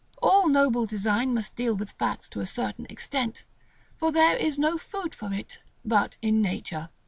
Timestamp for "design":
0.87-1.31